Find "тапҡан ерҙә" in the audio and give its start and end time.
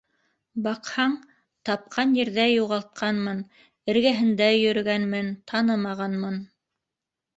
1.69-2.47